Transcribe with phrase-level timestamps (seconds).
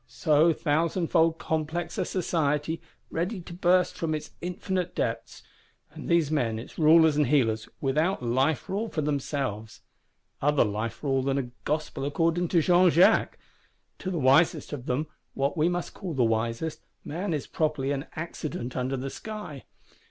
[0.07, 5.43] So thousandfold complex a Society, ready to burst up from its infinite depths;
[5.91, 11.37] and these men, its rulers and healers, without life rule for themselves,—other life rule than
[11.37, 13.37] a Gospel according to Jean Jacques!
[13.99, 18.07] To the wisest of them, what we must call the wisest, man is properly an
[18.15, 19.65] Accident under the sky.